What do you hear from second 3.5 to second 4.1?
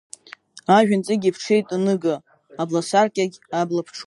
абла ԥҽуп.